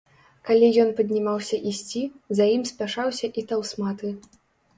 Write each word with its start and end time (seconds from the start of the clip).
Калі 0.47 0.69
ён 0.83 0.87
паднімаўся 0.99 1.59
ісці, 1.73 2.01
за 2.41 2.45
ім 2.55 2.63
спяшаўся 2.71 3.31
і 3.39 3.45
таўсматы. 3.53 4.13